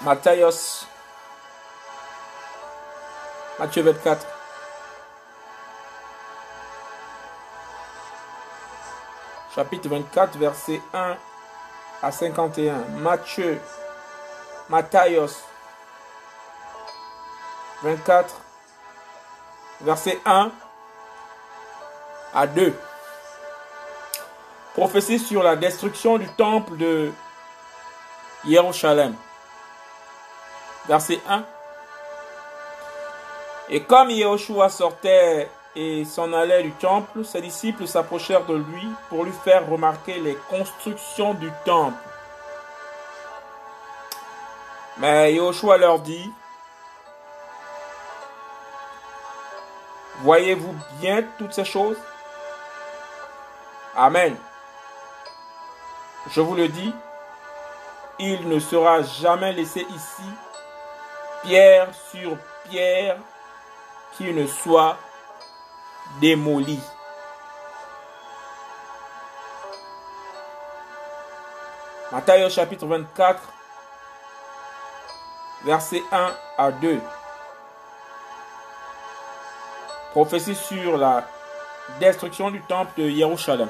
Matthieu 0.00 0.48
24. 3.58 4.26
Chapitre 9.54 9.88
24, 9.88 10.38
verset 10.38 10.80
1 10.94 11.16
à 12.00 12.12
51. 12.12 12.78
Matthieu. 13.00 13.60
Matthias. 14.68 15.42
24, 17.82 18.34
verset 19.80 20.20
1 20.24 20.52
à 22.34 22.46
2. 22.46 22.74
Prophétie 24.74 25.18
sur 25.18 25.42
la 25.42 25.56
destruction 25.56 26.18
du 26.18 26.28
temple 26.28 26.76
de 26.76 27.12
Jérusalem. 28.46 29.16
Verset 30.88 31.20
1. 31.28 31.44
Et 33.68 33.82
comme 33.82 34.08
Yahushua 34.08 34.70
sortait 34.70 35.50
et 35.76 36.06
s'en 36.06 36.32
allait 36.32 36.62
du 36.62 36.72
temple, 36.72 37.24
ses 37.24 37.42
disciples 37.42 37.86
s'approchèrent 37.86 38.46
de 38.46 38.54
lui 38.54 38.88
pour 39.10 39.24
lui 39.24 39.32
faire 39.44 39.68
remarquer 39.68 40.18
les 40.18 40.34
constructions 40.48 41.34
du 41.34 41.50
temple. 41.66 41.98
Mais 44.96 45.34
Yahushua 45.34 45.76
leur 45.76 45.98
dit, 46.00 46.32
Voyez-vous 50.22 50.74
bien 51.00 51.22
toutes 51.38 51.52
ces 51.52 51.64
choses? 51.64 51.98
Amen. 53.94 54.34
Je 56.30 56.40
vous 56.40 56.56
le 56.56 56.68
dis, 56.68 56.92
il 58.18 58.48
ne 58.48 58.58
sera 58.58 59.02
jamais 59.02 59.52
laissé 59.52 59.86
ici 59.94 60.28
pierre 61.42 61.88
sur 62.10 62.36
pierre 62.68 63.16
qui 64.16 64.32
ne 64.32 64.46
soit 64.46 64.96
démoli. 66.20 66.80
Matthieu 72.10 72.48
chapitre 72.48 72.86
24, 72.86 73.42
versets 75.64 76.02
1 76.10 76.34
à 76.56 76.72
2. 76.72 77.00
Prophétie 80.12 80.54
sur 80.54 80.96
la 80.96 81.28
destruction 82.00 82.50
du 82.50 82.60
temple 82.62 82.92
de 83.02 83.08
Jérusalem. 83.10 83.68